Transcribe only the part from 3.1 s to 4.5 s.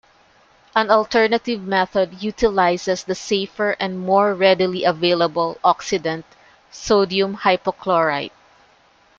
safer and more